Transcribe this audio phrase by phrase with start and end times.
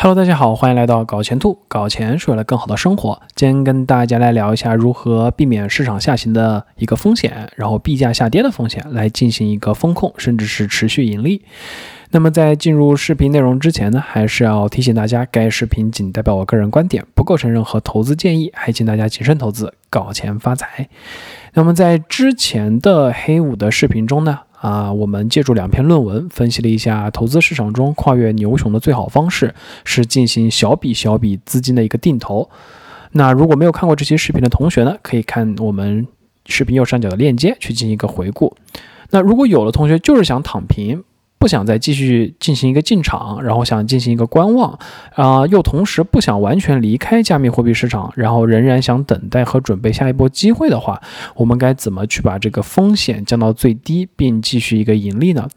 [0.00, 1.58] Hello，大家好，欢迎来到搞钱兔。
[1.66, 3.20] 搞钱是为了更好的生活。
[3.34, 11.44] 今天跟大家来聊一下如何避免市场下行的一个风险，然后币价下跌的风险，来进行一个风控，甚至是持续盈利。
[12.12, 20.88] 那么在进入视频内容之前呢，还是要提醒大家，该视频仅代表我个人观点，不构成任何投资建议，还请大家谨慎投资，搞钱发财。
[21.54, 24.38] 那么在之前的黑五的视频中呢？
[24.60, 29.54] 啊，我们借助两篇论文分析了一下投资市场中跨越牛熊的最好方式
[29.84, 32.48] 是进行小笔小笔资金的一个定投。
[33.12, 36.06] 那如果没有看过这期视频的同学呢，可以看我们
[36.46, 38.56] 视频右上角的链接去进行一个回顾。
[39.10, 41.04] 那如果有的同学就是想躺平。
[41.38, 44.78] 不想再继续进行一个进场，然后想进行一个观望，
[45.14, 51.00] 啊，又同时不想完全离开加密货币市场，然后仍然想等待和准备下一波机会的话，
[51.36, 55.48] 我们该怎么去把这个风险降到最低，并继续一个盈利呢？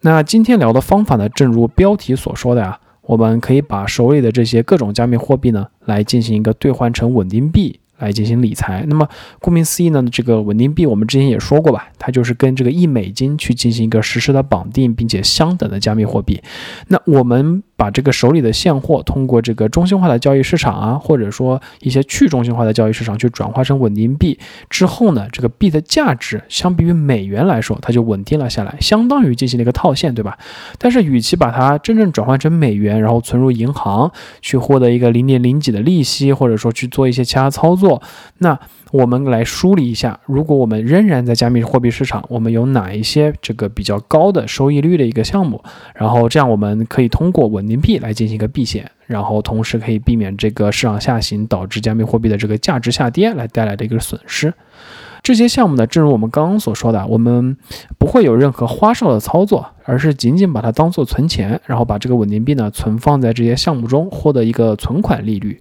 [0.00, 7.78] 那今天聊的方法呢，正如标题所说的呀，我们可以把手里的这些各种加密货币呢，来进行一个兑换成稳定币。
[8.02, 9.08] 来进行理财，那么
[9.40, 16.42] 顾名思义呢，这个稳定币我们之前也说过吧，它就是跟这个一美金去进行一个实时的绑定，并且相等的加密货币。
[16.88, 17.62] 那我们。
[17.74, 24.38] 把这个手里的现货通过这个中心化的交易市场啊，或者说一些去中心化的交易市场去转化成稳定币
[24.70, 30.38] 之后呢，这个币的价值相比于美元来说，它就稳定了下来，相当于进行了一个套现，对吧？
[30.78, 34.08] 但是与其把它真正转换成美元，然后存入银行
[34.40, 37.91] 去获得一个零点零几的利息，或者说去做一些其他操作，
[38.38, 38.56] 那。
[38.92, 45.64] 我们来梳理一下，如果我们仍然在加密货币市场，我们有哪一些这个比较高的收益率的一个项目？
[45.94, 54.52] 然后这样我们可以通过稳定币来进行一个避险，然后同时可以避免这个市场下行导致加密货币的这个价值下跌来带来的一个损失。
[55.22, 57.56] 这些项目呢，正如我们刚刚所说的，我们
[57.96, 59.66] 不会有任何花哨的操作。
[59.84, 65.60] 而是仅仅把它当做存钱，然后把这个稳定币呢存放在这些项目中，获得一个存款利率。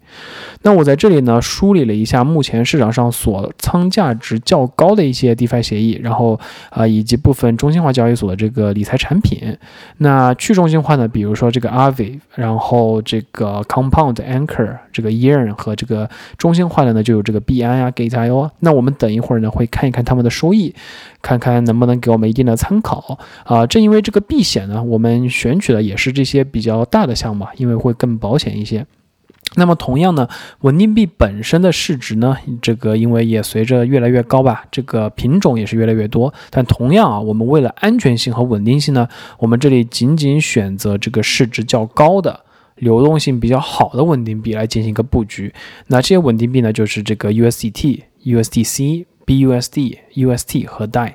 [0.61, 9.57] 那我在这里呢梳理了一下目前市场上所仓价值较高的一些 DeFi 协议，然后啊以及部分中心化交易所的这个理财产品。
[9.97, 16.07] 那去中心化呢，比如说这个 Aave，然后这个 Compound Anchor，这个 Yearn 和这个
[16.37, 18.51] 中心化的呢就有这个币安呀、Gate.io。
[18.59, 20.75] 那我们等一会儿呢会看一看他们的收益，
[21.23, 23.65] 看看能不能给我们一定的参考啊。
[23.65, 24.10] 正因为这。
[24.11, 28.85] 这个避险呢，我们选取的也是这些比较大的项目，因为会更保险一些。
[29.55, 30.27] 那么同样呢，
[30.59, 36.33] 稳定币本身的市值呢，这个因为也随着越来越高吧，这个品种也是越来越多。
[36.49, 39.07] 但同样啊，我们为了安全性和稳定性呢，
[39.39, 42.41] 我们这里仅仅选择这个市值较高的、
[42.75, 45.53] 流动性比较好的稳定币来进行一个布局。
[45.87, 51.13] 那这些稳定币呢，就是这个 USDT、USDC、BUSD、UST 和 DAI。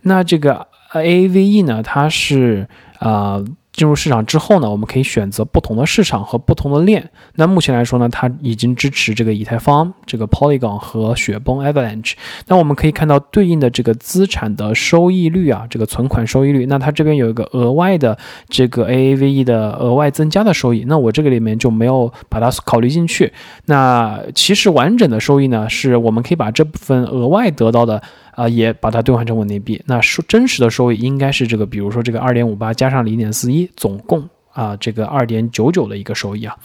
[0.00, 0.68] 那这个。
[0.94, 2.68] ，A A V E 呢，它是
[2.98, 3.42] 啊。
[3.72, 7.08] 进入市场之后呢，我们可以选择不同的市场和不同的链。
[7.36, 12.14] 那目前来说呢，它已经支持这个以太坊、这个 Polygon 和雪崩 Avalanche。
[12.48, 16.66] 那我们可以看到对应的这个资产的收益率啊，这个存款收益率。
[16.66, 18.18] 那它这边有一个额外的
[18.48, 20.84] 这个 AAVE 的额外增加的收益。
[20.88, 23.32] 那我这个里面就没有把它考虑进去。
[23.66, 28.02] 那其实完整的收益呢，是我们可以把这部分额外得到的
[28.40, 29.82] 啊，也把它兑换成稳定币。
[29.84, 33.70] 那收真实的收益应该是这个，比如说这个二点五八加上零点四一。
[33.76, 36.56] 总共啊，这个二点九九的一个收益啊。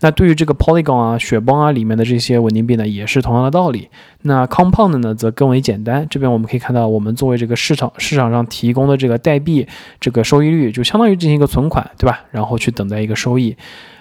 [0.00, 3.90] 那对于这个 Polygon 啊、雪崩啊里面的这些稳定币呢，也是同样的道理。
[4.22, 6.06] 那 Compound 呢，则更为简单。
[6.08, 9.66] 这边我们可以看到，我们作为这个市场市场上提供的这个代币，
[10.00, 12.24] 这个收益率就相当于进行一个存款，对吧？
[12.30, 13.54] 然后去等待一个收益。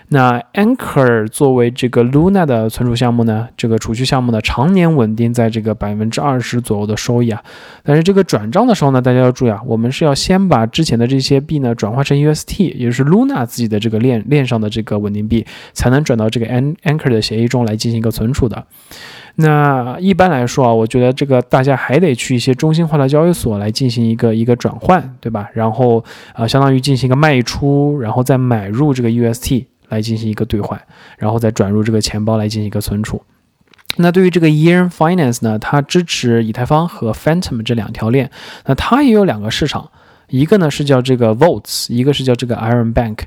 [0.09, 7.43] 那 Anchor 作为这个 Luna 的存储项目呢，这个储蓄项目呢，常年稳定在这个百分之二十左右的收益啊。
[7.83, 18.65] 但是这个转账的时候呢，大家要注意啊，我们是要先把之前的这些币呢转化成 UST，也就是 Luna 自己的这个链链上的这个稳定币，才能转到这个 Anchor 的协议中来进行一个存储的。
[19.35, 25.49] 那一般来说啊，我觉得这个大家还得去一些中心化的交易所来进行一个一个转换，对吧？
[25.53, 26.01] 然后
[26.33, 29.65] 啊，相当于进行一个卖出，然后再买入这个 UST。
[29.89, 30.81] 来进行一个兑换，
[31.17, 33.21] 然后再转入这个钱包来进行一个存储。
[33.97, 38.29] 那对于这个 Yearn Finance 呢，它支持以太坊和 Phantom 这两条链。
[38.65, 39.89] 那它也有两个市场，
[40.27, 43.19] 一个呢是叫这个 Votes，一个是叫这个 Iron Bank。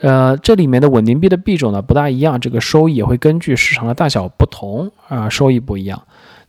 [0.00, 6.02] 呃，这里面的稳定币的币种呢不大一样，这个收益也会根据市场的大小不同啊，收益不一样。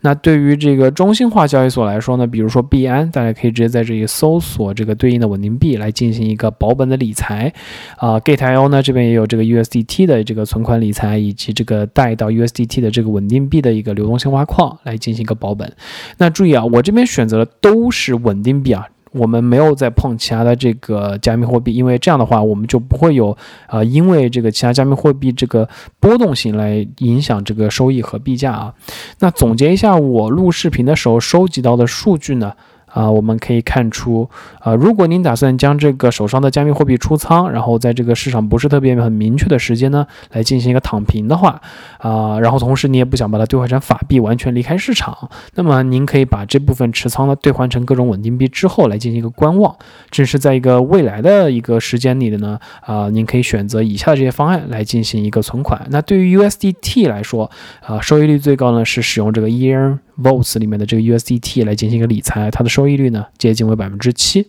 [0.06, 7.52] 那对于这个中心化交易所来说呢，比如说币安，大家可以直接在这里搜索这个对应的稳定币来进行一个保本的理财。
[7.98, 15.74] 啊，Gate.io 呢这边也有这个 USDT 的这个存款理财，以及这个带到 USDT 的这个稳定币的一个流动性挖矿来进行一个保本。
[16.20, 18.88] 那注意啊，我这边选择的都是稳定币啊。
[19.16, 23.36] 我们没有再碰其他的这个加密货币，因为这样的话，我们就不会有
[23.68, 25.68] 呃，因为这个其他加密货币这个
[26.00, 28.74] 波动性来影响这个收益和币价啊。
[29.20, 32.54] 那总结一下我录视频的时候收集到的数据呢？
[32.96, 34.30] 啊，我们可以看出，
[34.62, 41.62] 啊，如果您打算将这个手上的加密货币出仓，然后在这个市场不是特别很明确的时间呢，来进行一个躺平的话，
[41.98, 49.76] 啊，然后同时你也不想把它兑换成法币，完全离开市场，那么您可以把这部分持仓呢兑换成各种稳定币之后来进行一个观望，
[50.10, 55.86] 这是在一个未来的一个时间里的呢，啊，您可以选择以下的这些方案来进行一个存款。
[55.90, 57.52] 那对于 USDT 来说，
[57.86, 60.00] 啊，收益率最高呢是使用这个 Earn。
[60.22, 64.48] Votes 里面的这个 USDT 来进行一个理财，它的收益率呢接近为百分之七。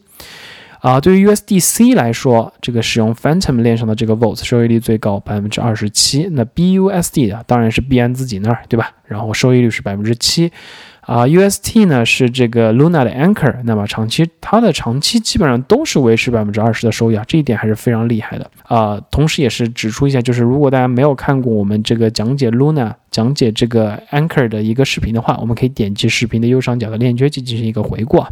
[0.81, 6.29] 啊，对于 USDC 来说，这个使用 Phantom 链上的这个 Votes 收益率最高百分之二十七。
[6.33, 8.93] 那 BUSD 啊，当然是币安自己那儿，对吧？
[9.07, 10.53] 然后收益率是百分之七。
[11.01, 19.01] 啊，UST 呢是这个 Luna 的 Anchor，那么长期它的长期基本上都是维持百分之二十的收益啊，这一点还是非常厉害的啊。
[19.11, 22.93] 同时也是指出一下，就是如果大家没有看过我们这个讲解 Luna。
[23.17, 28.23] 讲解这个 Anchor 的一个视频的话，我们可以点击视频的右上角的链接去进行一个回顾。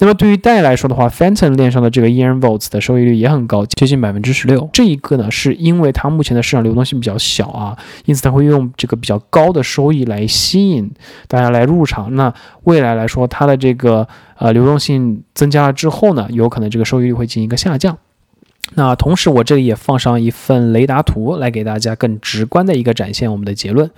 [0.00, 4.68] 那么对于贷来说的话，Phantom 链上的这个 ear Votes 的收益率也很高，接近百分之十六。
[4.72, 10.90] 这一个呢，是因为它目前的市场流动性比较小啊，因此它会用这个比较高的收益来吸引
[11.28, 12.12] 大家来入场。
[12.16, 17.96] 那未来来说，它的这个呃流动性增加了之后呢，有可能这个收益率会进行一个下降。
[18.74, 23.90] 那同时，我这里也放上一份雷达图，来给大家更直观的一个展现我们的结论。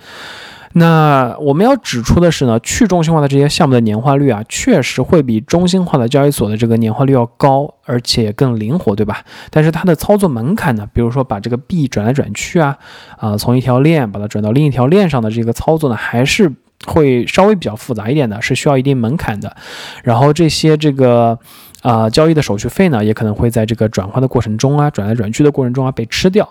[0.73, 9.21] 那我们要指出的是呢，去中心化的这些项目的年化率啊，确实会比中心化的交易所的这个年化率要高，而且更灵活，对吧？
[9.49, 12.77] 但是它的操作门槛呢，比如说把这个币转来转去啊，
[13.17, 16.49] 啊，从一条链把它转到另一条链上的这个操作呢，还是
[16.85, 19.55] 会稍微比较复杂一点的，是需要一定门槛的。
[20.03, 21.37] 然后这些这个。
[21.81, 26.47] 啊，交易的手续费呢，也可能会在这个转换的过程中啊，转来转去的过程中啊被吃掉。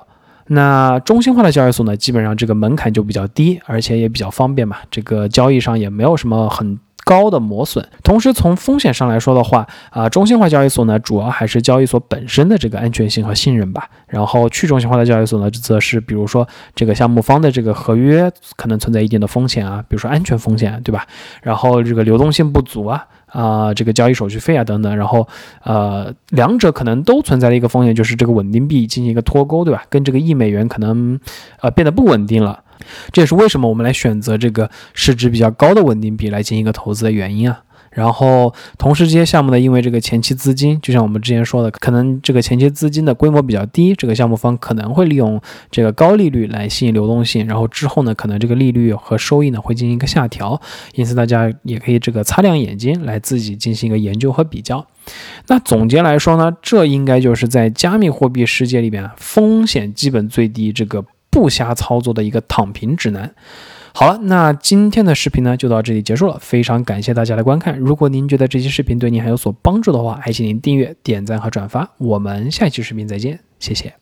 [0.49, 7.87] 那中心化的交易所呢，基本上这个门槛就比较低，而且也比较方便嘛，这个交易上也没有什么很高的磨损。
[8.03, 13.89] 同时从风险上来说的话，啊，中心化交易所呢，主要还是交易所本身的这个安全性和信任吧。
[14.07, 21.07] 然后去中心化的交易所呢，则是比如说这个项目方的这个合约可能存在一定的风险啊，比如说安全风险，对吧？
[21.43, 23.07] 然后这个流动性不足啊。
[23.33, 25.29] 啊，这个交易手续费啊等等，然后
[25.63, 29.85] 呃，两者可能都存在的一个风险，就是这个稳定币进行一个脱钩，对吧？
[29.89, 31.17] 跟这个一美元可能
[31.61, 32.65] 呃变得不稳定了，
[33.13, 37.63] 这也是为什么我们来选择这个市值比较高的稳定币来进行一个投资的原因啊。
[37.93, 45.41] 然后，同时这些项目呢，因为这个前期资金，就像我们之前说的，可能这个前期资金的规模比较低，这个项目方可能会利用
[45.73, 50.61] 这个高利率来吸引流动性，然后之后呢，可能这个利率和收益呢会进行一个下调，
[50.95, 54.87] 因此大家也可以这个擦亮眼睛来自己进行一个研究和比较。
[55.49, 61.05] 那总结来说呢，这应该就是在加密货币世界里边风险基本最低，这个
[61.41, 63.35] 不瞎操作的一个躺平指南。
[63.95, 67.79] 好了，那今天的视频呢就到这里结束了，非常感谢大家的观看。
[67.79, 71.89] 如果您觉得这期视频对您还有所帮助的话，还请您订阅、点赞和转发。
[71.97, 73.95] 我们下期视频再见，谢谢。